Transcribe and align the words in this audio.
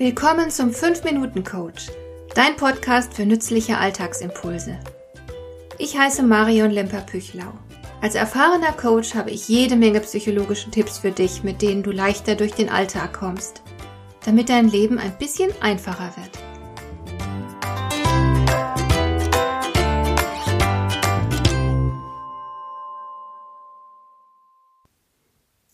Willkommen 0.00 0.50
zum 0.50 0.70
5-Minuten-Coach, 0.70 1.88
dein 2.34 2.56
Podcast 2.56 3.12
für 3.12 3.26
nützliche 3.26 3.76
Alltagsimpulse. 3.76 4.80
Ich 5.76 5.98
heiße 5.98 6.22
Marion 6.22 6.70
Lemper-Püchlau. 6.70 7.52
Als 8.00 8.14
erfahrener 8.14 8.72
Coach 8.72 9.14
habe 9.14 9.30
ich 9.30 9.46
jede 9.46 9.76
Menge 9.76 10.00
psychologische 10.00 10.70
Tipps 10.70 10.96
für 10.96 11.10
dich, 11.10 11.42
mit 11.42 11.60
denen 11.60 11.82
du 11.82 11.90
leichter 11.90 12.34
durch 12.34 12.52
den 12.52 12.70
Alltag 12.70 13.12
kommst, 13.12 13.60
damit 14.24 14.48
dein 14.48 14.70
Leben 14.70 14.98
ein 14.98 15.18
bisschen 15.18 15.50
einfacher 15.60 16.14
wird. 16.16 16.30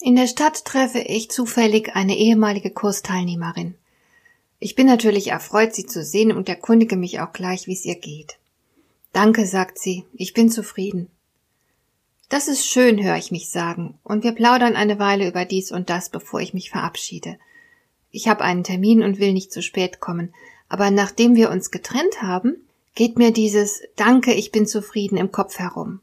In 0.01 0.17
der 0.17 0.27
Stadt 0.27 0.65
treffe 0.65 0.99
ich 0.99 1.31
zufällig 1.31 1.95
eine 1.95 2.17
ehemalige 2.17 2.73
Kursteilnehmerin. 2.73 3.77
Ich 4.59 4.75
bin 4.75 4.87
natürlich 4.87 5.29
erfreut, 5.29 5.75
sie 5.75 5.87
zu 5.87 6.03
sehen 6.03 6.33
und 6.33 6.49
erkundige 6.49 6.97
mich 6.97 7.21
auch 7.21 7.33
gleich, 7.33 7.67
wie 7.67 7.75
es 7.75 7.85
ihr 7.85 7.97
geht. 7.97 8.39
Danke, 9.13 9.47
sagt 9.47 9.79
sie, 9.79 10.05
ich 10.15 10.35
bin 10.35 10.51
zufrieden. 10.51 11.09
Das 12.29 12.49
ist 12.49 12.67
schön, 12.67 13.03
höre 13.03 13.17
ich 13.17 13.31
mich 13.31 13.51
sagen, 13.51 13.99
und 14.03 14.25
wir 14.25 14.33
plaudern 14.33 14.75
eine 14.75 14.99
Weile 14.99 15.29
über 15.29 15.45
dies 15.45 15.71
und 15.71 15.91
das, 15.91 16.09
bevor 16.09 16.41
ich 16.41 16.55
mich 16.55 16.71
verabschiede. 16.71 17.39
Ich 18.11 18.29
habe 18.29 18.43
einen 18.43 18.65
Termin 18.65 19.03
und 19.03 19.21
will 19.21 19.33
nicht 19.33 19.53
zu 19.53 19.63
spät 19.63 20.01
kommen, 20.01 20.35
aber 20.69 20.91
nachdem 20.91 21.37
wir 21.37 21.51
uns 21.51 21.71
getrennt 21.71 22.23
haben, 22.23 22.57
geht 22.95 23.17
mir 23.17 23.31
dieses 23.31 23.83
Danke, 23.95 24.33
ich 24.33 24.51
bin 24.51 24.67
zufrieden 24.67 25.19
im 25.19 25.31
Kopf 25.31 25.59
herum. 25.59 26.01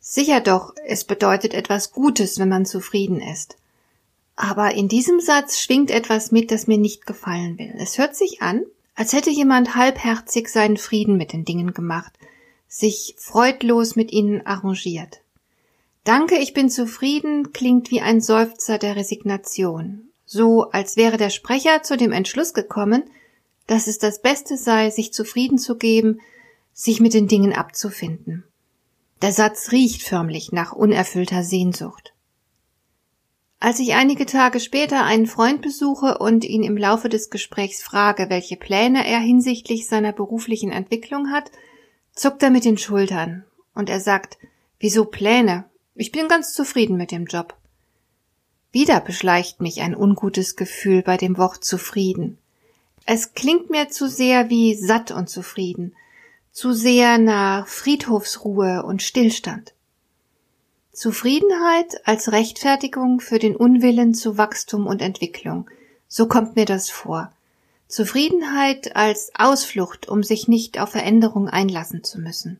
Sicher 0.00 0.40
doch, 0.40 0.74
es 0.86 1.04
bedeutet 1.04 1.54
etwas 1.54 1.92
Gutes, 1.92 2.38
wenn 2.38 2.48
man 2.48 2.64
zufrieden 2.64 3.20
ist. 3.20 3.56
Aber 4.42 4.72
in 4.72 4.88
diesem 4.88 5.20
Satz 5.20 5.60
schwingt 5.60 5.90
etwas 5.90 6.32
mit, 6.32 6.50
das 6.50 6.66
mir 6.66 6.78
nicht 6.78 7.04
gefallen 7.04 7.58
will. 7.58 7.74
Es 7.76 7.98
hört 7.98 8.16
sich 8.16 8.40
an, 8.40 8.64
als 8.94 9.12
hätte 9.12 9.28
jemand 9.28 9.74
halbherzig 9.74 10.48
seinen 10.48 10.78
Frieden 10.78 11.18
mit 11.18 11.34
den 11.34 11.44
Dingen 11.44 11.74
gemacht, 11.74 12.14
sich 12.66 13.14
freudlos 13.18 13.96
mit 13.96 14.12
ihnen 14.12 14.46
arrangiert. 14.46 15.20
Danke, 16.04 16.38
ich 16.38 16.54
bin 16.54 16.70
zufrieden 16.70 17.52
klingt 17.52 17.90
wie 17.90 18.00
ein 18.00 18.22
Seufzer 18.22 18.78
der 18.78 18.96
Resignation, 18.96 20.08
so 20.24 20.70
als 20.70 20.96
wäre 20.96 21.18
der 21.18 21.28
Sprecher 21.28 21.82
zu 21.82 21.98
dem 21.98 22.10
Entschluss 22.10 22.54
gekommen, 22.54 23.02
dass 23.66 23.88
es 23.88 23.98
das 23.98 24.22
Beste 24.22 24.56
sei, 24.56 24.88
sich 24.88 25.12
zufrieden 25.12 25.58
zu 25.58 25.76
geben, 25.76 26.18
sich 26.72 26.98
mit 27.00 27.12
den 27.12 27.28
Dingen 27.28 27.52
abzufinden. 27.52 28.44
Der 29.20 29.32
Satz 29.32 29.70
riecht 29.70 30.02
förmlich 30.02 30.50
nach 30.50 30.72
unerfüllter 30.72 31.44
Sehnsucht. 31.44 32.14
Als 33.62 33.78
ich 33.78 33.92
einige 33.92 34.24
Tage 34.24 34.58
später 34.58 35.04
einen 35.04 35.26
Freund 35.26 35.60
besuche 35.60 36.16
und 36.16 36.46
ihn 36.46 36.62
im 36.62 36.78
Laufe 36.78 37.10
des 37.10 37.28
Gesprächs 37.28 37.82
frage, 37.82 38.30
welche 38.30 38.56
Pläne 38.56 39.06
er 39.06 39.18
hinsichtlich 39.18 39.86
seiner 39.86 40.12
beruflichen 40.12 40.72
Entwicklung 40.72 41.30
hat, 41.30 41.50
zuckt 42.14 42.42
er 42.42 42.48
mit 42.48 42.64
den 42.64 42.78
Schultern 42.78 43.44
und 43.74 43.90
er 43.90 44.00
sagt, 44.00 44.38
wieso 44.78 45.04
Pläne? 45.04 45.66
Ich 45.94 46.10
bin 46.10 46.26
ganz 46.26 46.54
zufrieden 46.54 46.96
mit 46.96 47.10
dem 47.10 47.26
Job. 47.26 47.54
Wieder 48.72 48.98
beschleicht 49.00 49.60
mich 49.60 49.82
ein 49.82 49.94
ungutes 49.94 50.56
Gefühl 50.56 51.02
bei 51.02 51.18
dem 51.18 51.36
Wort 51.36 51.62
zufrieden. 51.62 52.38
Es 53.04 53.34
klingt 53.34 53.68
mir 53.68 53.90
zu 53.90 54.08
sehr 54.08 54.48
wie 54.48 54.74
satt 54.74 55.10
und 55.10 55.28
zufrieden, 55.28 55.94
zu 56.50 56.72
sehr 56.72 57.18
nach 57.18 57.66
Friedhofsruhe 57.66 58.84
und 58.84 59.02
Stillstand. 59.02 59.74
Zufriedenheit 60.92 62.06
als 62.06 62.32
Rechtfertigung 62.32 63.20
für 63.20 63.38
den 63.38 63.54
Unwillen 63.54 64.12
zu 64.12 64.36
Wachstum 64.36 64.86
und 64.86 65.00
Entwicklung. 65.00 65.70
So 66.08 66.26
kommt 66.26 66.56
mir 66.56 66.64
das 66.64 66.90
vor. 66.90 67.32
Zufriedenheit 67.86 68.96
als 68.96 69.32
Ausflucht, 69.36 70.08
um 70.08 70.22
sich 70.22 70.48
nicht 70.48 70.80
auf 70.80 70.90
Veränderung 70.90 71.48
einlassen 71.48 72.02
zu 72.02 72.20
müssen. 72.20 72.58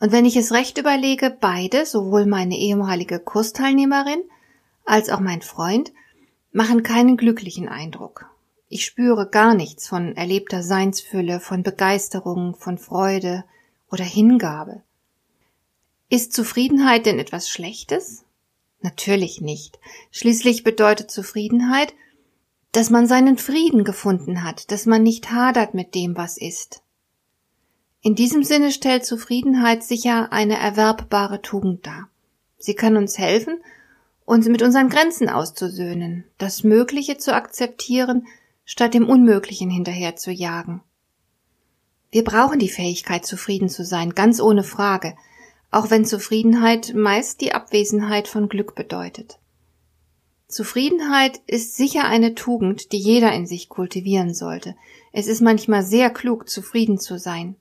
Und 0.00 0.10
wenn 0.10 0.24
ich 0.24 0.36
es 0.36 0.52
recht 0.52 0.78
überlege, 0.78 1.36
beide, 1.38 1.86
sowohl 1.86 2.26
meine 2.26 2.56
ehemalige 2.56 3.20
Kursteilnehmerin 3.20 4.22
als 4.84 5.10
auch 5.10 5.20
mein 5.20 5.42
Freund, 5.42 5.92
machen 6.50 6.82
keinen 6.82 7.16
glücklichen 7.16 7.68
Eindruck. 7.68 8.26
Ich 8.68 8.84
spüre 8.84 9.28
gar 9.28 9.54
nichts 9.54 9.86
von 9.86 10.16
erlebter 10.16 10.62
Seinsfülle, 10.62 11.40
von 11.40 11.62
Begeisterung, 11.62 12.54
von 12.56 12.78
Freude 12.78 13.44
oder 13.90 14.04
Hingabe. 14.04 14.82
Ist 16.12 16.34
Zufriedenheit 16.34 17.06
denn 17.06 17.18
etwas 17.18 17.48
Schlechtes? 17.48 18.26
Natürlich 18.82 19.40
nicht. 19.40 19.78
Schließlich 20.10 20.62
bedeutet 20.62 21.10
Zufriedenheit, 21.10 21.94
dass 22.70 22.90
man 22.90 23.06
seinen 23.06 23.38
Frieden 23.38 23.82
gefunden 23.82 24.44
hat, 24.44 24.70
dass 24.70 24.84
man 24.84 25.02
nicht 25.02 25.30
hadert 25.30 25.72
mit 25.72 25.94
dem, 25.94 26.14
was 26.14 26.36
ist. 26.36 26.82
In 28.02 28.14
diesem 28.14 28.44
Sinne 28.44 28.72
stellt 28.72 29.06
Zufriedenheit 29.06 29.84
sicher 29.84 30.34
eine 30.34 30.58
erwerbbare 30.58 31.40
Tugend 31.40 31.86
dar. 31.86 32.10
Sie 32.58 32.74
kann 32.74 32.98
uns 32.98 33.16
helfen, 33.16 33.62
uns 34.26 34.46
mit 34.48 34.60
unseren 34.60 34.90
Grenzen 34.90 35.30
auszusöhnen, 35.30 36.24
das 36.36 36.62
Mögliche 36.62 37.16
zu 37.16 37.34
akzeptieren, 37.34 38.26
statt 38.66 38.92
dem 38.92 39.08
Unmöglichen 39.08 39.70
hinterher 39.70 40.14
zu 40.16 40.30
jagen. 40.30 40.82
Wir 42.10 42.22
brauchen 42.22 42.58
die 42.58 42.68
Fähigkeit, 42.68 43.24
zufrieden 43.24 43.70
zu 43.70 43.82
sein, 43.82 44.10
ganz 44.10 44.42
ohne 44.42 44.62
Frage, 44.62 45.16
auch 45.72 45.90
wenn 45.90 46.04
Zufriedenheit 46.04 46.94
meist 46.94 47.40
die 47.40 47.52
Abwesenheit 47.52 48.28
von 48.28 48.48
Glück 48.48 48.76
bedeutet. 48.76 49.38
Zufriedenheit 50.46 51.40
ist 51.46 51.76
sicher 51.76 52.04
eine 52.04 52.34
Tugend, 52.34 52.92
die 52.92 52.98
jeder 52.98 53.32
in 53.32 53.46
sich 53.46 53.70
kultivieren 53.70 54.34
sollte. 54.34 54.76
Es 55.12 55.26
ist 55.26 55.40
manchmal 55.40 55.82
sehr 55.82 56.10
klug, 56.10 56.48
zufrieden 56.48 56.98
zu 56.98 57.18
sein. 57.18 57.56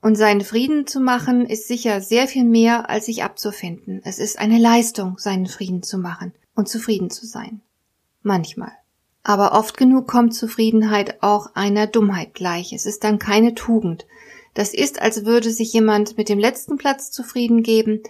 Und 0.00 0.16
seinen 0.16 0.40
Frieden 0.40 0.86
zu 0.86 0.98
machen, 0.98 1.44
ist 1.44 1.68
sicher 1.68 2.00
sehr 2.00 2.26
viel 2.26 2.44
mehr, 2.44 2.88
als 2.88 3.06
sich 3.06 3.22
abzufinden. 3.22 4.00
Es 4.02 4.18
ist 4.18 4.38
eine 4.38 4.58
Leistung, 4.58 5.18
seinen 5.18 5.46
Frieden 5.46 5.82
zu 5.82 5.98
machen 5.98 6.32
und 6.54 6.68
zufrieden 6.68 7.10
zu 7.10 7.26
sein. 7.26 7.60
Manchmal. 8.22 8.72
Aber 9.22 9.52
oft 9.52 9.76
genug 9.76 10.08
kommt 10.08 10.34
Zufriedenheit 10.34 11.22
auch 11.22 11.54
einer 11.54 11.86
Dummheit 11.86 12.32
gleich. 12.32 12.72
Es 12.72 12.86
ist 12.86 13.04
dann 13.04 13.18
keine 13.18 13.54
Tugend, 13.54 14.06
das 14.56 14.72
ist, 14.72 15.02
als 15.02 15.26
würde 15.26 15.50
sich 15.50 15.74
jemand 15.74 16.16
mit 16.16 16.30
dem 16.30 16.38
letzten 16.38 16.78
Platz 16.78 17.10
zufrieden 17.10 17.62
geben, 17.62 18.02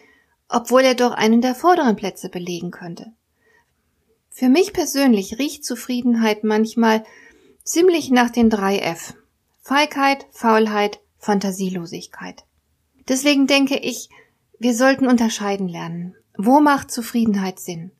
obwohl 0.48 0.82
er 0.82 0.94
doch 0.94 1.10
einen 1.10 1.40
der 1.40 1.56
vorderen 1.56 1.96
Plätze 1.96 2.28
belegen 2.28 2.70
könnte. 2.70 3.12
Für 4.30 4.48
mich 4.48 4.72
persönlich 4.72 5.40
riecht 5.40 5.64
Zufriedenheit 5.64 6.44
manchmal 6.44 7.04
ziemlich 7.64 8.10
nach 8.10 8.30
den 8.30 8.48
drei 8.48 8.78
F. 8.78 9.14
Feigheit, 9.60 10.24
Faulheit, 10.30 11.00
Fantasielosigkeit. 11.18 12.44
Deswegen 13.08 13.48
denke 13.48 13.78
ich, 13.78 14.08
wir 14.60 14.72
sollten 14.72 15.08
unterscheiden 15.08 15.66
lernen. 15.66 16.14
Wo 16.38 16.60
macht 16.60 16.92
Zufriedenheit 16.92 17.58
Sinn? 17.58 17.90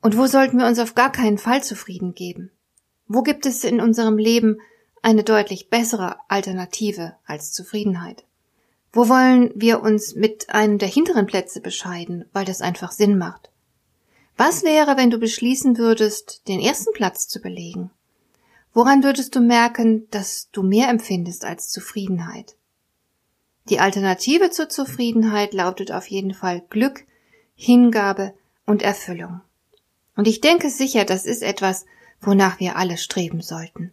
Und 0.00 0.16
wo 0.16 0.26
sollten 0.26 0.58
wir 0.58 0.66
uns 0.66 0.80
auf 0.80 0.96
gar 0.96 1.12
keinen 1.12 1.38
Fall 1.38 1.62
zufrieden 1.62 2.16
geben? 2.16 2.50
Wo 3.06 3.22
gibt 3.22 3.46
es 3.46 3.62
in 3.62 3.80
unserem 3.80 4.18
Leben 4.18 4.58
eine 5.02 5.24
deutlich 5.24 5.68
bessere 5.68 6.16
Alternative 6.28 7.16
als 7.26 7.52
Zufriedenheit. 7.52 8.24
Wo 8.92 9.08
wollen 9.08 9.50
wir 9.54 9.82
uns 9.82 10.14
mit 10.14 10.50
einem 10.50 10.78
der 10.78 10.88
hinteren 10.88 11.26
Plätze 11.26 11.60
bescheiden, 11.60 12.26
weil 12.32 12.44
das 12.44 12.60
einfach 12.60 12.92
Sinn 12.92 13.18
macht? 13.18 13.50
Was 14.36 14.62
wäre, 14.62 14.96
wenn 14.96 15.10
du 15.10 15.18
beschließen 15.18 15.76
würdest, 15.76 16.42
den 16.48 16.60
ersten 16.60 16.92
Platz 16.92 17.28
zu 17.28 17.40
belegen? 17.40 17.90
Woran 18.74 19.02
würdest 19.02 19.34
du 19.34 19.40
merken, 19.40 20.08
dass 20.10 20.48
du 20.52 20.62
mehr 20.62 20.88
empfindest 20.88 21.44
als 21.44 21.68
Zufriedenheit? 21.68 22.56
Die 23.68 23.80
Alternative 23.80 24.50
zur 24.50 24.68
Zufriedenheit 24.68 25.52
lautet 25.52 25.92
auf 25.92 26.06
jeden 26.06 26.34
Fall 26.34 26.62
Glück, 26.70 27.04
Hingabe 27.54 28.34
und 28.66 28.82
Erfüllung. 28.82 29.40
Und 30.16 30.26
ich 30.26 30.40
denke 30.40 30.70
sicher, 30.70 31.04
das 31.04 31.26
ist 31.26 31.42
etwas, 31.42 31.84
wonach 32.20 32.60
wir 32.60 32.76
alle 32.76 32.96
streben 32.96 33.40
sollten. 33.40 33.92